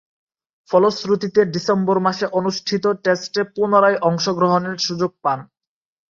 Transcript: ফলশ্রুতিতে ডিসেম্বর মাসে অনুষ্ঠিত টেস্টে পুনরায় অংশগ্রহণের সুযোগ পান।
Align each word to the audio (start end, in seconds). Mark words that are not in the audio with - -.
ফলশ্রুতিতে 0.69 1.41
ডিসেম্বর 1.53 1.97
মাসে 1.99 2.25
অনুষ্ঠিত 2.39 2.85
টেস্টে 3.03 3.41
পুনরায় 3.53 3.97
অংশগ্রহণের 4.09 4.77
সুযোগ 4.79 5.11
পান। 5.23 5.39